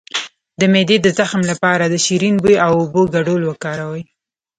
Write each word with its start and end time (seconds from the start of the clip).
د 0.59 0.61
معدې 0.73 0.97
د 1.01 1.07
زخم 1.19 1.41
لپاره 1.51 1.83
د 1.87 1.95
شیرین 2.05 2.35
بویې 2.43 2.57
او 2.65 2.71
اوبو 2.81 3.01
ګډول 3.15 3.41
وکاروئ 3.45 4.03